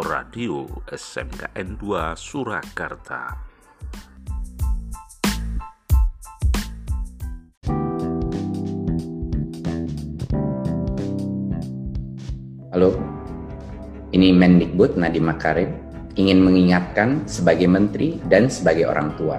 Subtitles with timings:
[0.00, 3.36] Radio SMKN 2 Surakarta.
[12.72, 12.96] Halo,
[14.16, 15.68] ini Mendikbud Nadiem Makarim
[16.16, 19.36] ingin mengingatkan sebagai menteri dan sebagai orang tua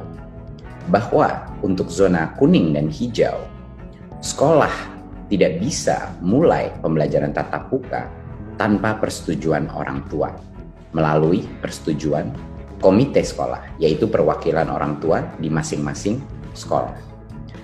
[0.94, 3.42] bahwa untuk zona kuning dan hijau,
[4.22, 4.74] sekolah
[5.26, 8.06] tidak bisa mulai pembelajaran tatap muka
[8.62, 10.51] tanpa persetujuan orang tua
[10.92, 12.32] melalui persetujuan
[12.82, 16.20] komite sekolah, yaitu perwakilan orang tua di masing-masing
[16.58, 16.94] sekolah.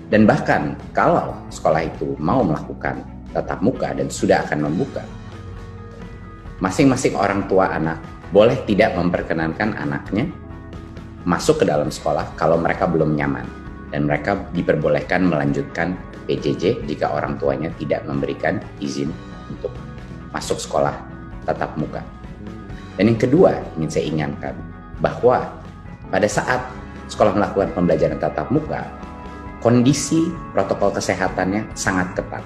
[0.08, 3.04] Dan bahkan kalau sekolah itu mau melakukan
[3.36, 5.04] tatap muka dan sudah akan membuka,
[6.64, 8.00] masing-masing orang tua anak
[8.32, 10.28] boleh tidak memperkenankan anaknya
[11.28, 13.44] masuk ke dalam sekolah kalau mereka belum nyaman
[13.92, 15.96] dan mereka diperbolehkan melanjutkan
[16.28, 19.12] PJJ jika orang tuanya tidak memberikan izin
[19.48, 19.72] untuk
[20.36, 20.96] masuk sekolah
[21.48, 22.04] tatap muka.
[22.98, 24.58] Dan yang kedua ingin saya ingatkan
[24.98, 25.46] bahwa
[26.10, 26.66] pada saat
[27.08, 28.84] sekolah melakukan pembelajaran tatap muka,
[29.62, 32.44] kondisi protokol kesehatannya sangat ketat.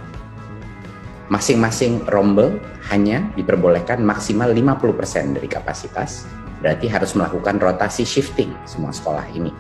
[1.32, 2.60] Masing-masing rombel
[2.92, 6.28] hanya diperbolehkan maksimal 50% dari kapasitas,
[6.60, 9.56] berarti harus melakukan rotasi shifting semua sekolah ini.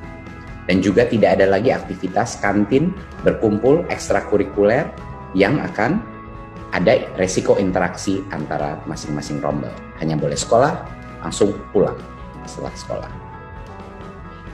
[0.67, 2.91] Dan juga tidak ada lagi aktivitas kantin
[3.23, 4.91] berkumpul ekstrakurikuler
[5.31, 6.03] yang akan
[6.71, 9.71] ada resiko interaksi antara masing-masing rombel.
[9.99, 10.73] Hanya boleh sekolah,
[11.19, 11.99] langsung pulang
[12.47, 13.11] setelah sekolah.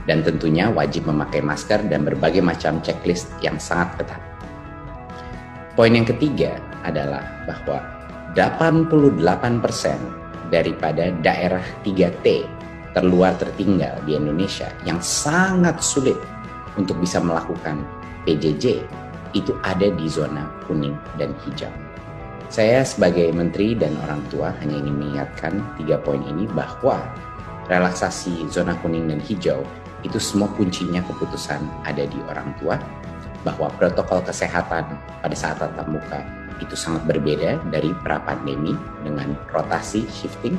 [0.07, 4.21] Dan tentunya wajib memakai masker dan berbagai macam checklist yang sangat ketat.
[5.77, 7.77] Poin yang ketiga adalah bahwa
[8.33, 8.89] 88%
[10.49, 12.47] daripada daerah 3T
[12.97, 16.17] terluar tertinggal di Indonesia yang sangat sulit
[16.79, 17.83] untuk bisa melakukan
[18.25, 18.81] PJJ
[19.35, 21.86] itu ada di zona kuning dan hijau.
[22.47, 27.03] Saya sebagai menteri dan orang tua hanya ingin mengingatkan tiga poin ini bahwa
[27.67, 29.67] relaksasi zona kuning dan hijau
[30.07, 32.79] itu semua kuncinya keputusan ada di orang tua
[33.43, 36.23] bahwa protokol kesehatan pada saat tatap muka
[36.63, 38.73] itu sangat berbeda dari pra pandemi
[39.03, 40.57] dengan rotasi shifting.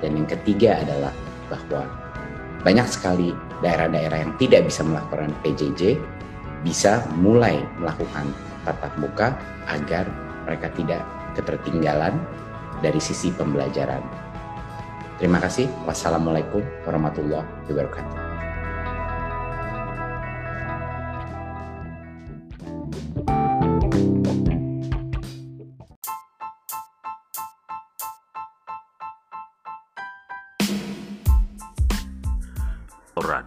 [0.00, 1.12] Dan yang ketiga adalah
[1.48, 1.88] bahwa
[2.64, 3.30] banyak sekali
[3.62, 5.96] daerah-daerah yang tidak bisa melakukan PJJ
[6.66, 8.28] bisa mulai melakukan
[8.66, 9.28] tatap muka
[9.70, 10.04] agar
[10.44, 12.16] mereka tidak ketertinggalan
[12.80, 14.00] dari sisi pembelajaran.
[15.20, 15.68] Terima kasih.
[15.84, 18.24] Wassalamualaikum warahmatullahi wabarakatuh.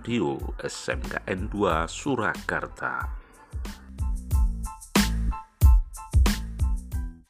[0.09, 3.05] Radio SMKN 2 Surakarta.